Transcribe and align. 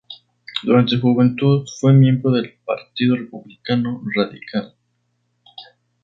Durante 0.63 0.95
su 0.95 1.01
juventud 1.01 1.63
fue 1.79 1.93
miembro 1.93 2.31
del 2.31 2.57
Partido 2.65 3.15
Republicano 3.17 4.01
Radical. 4.15 4.73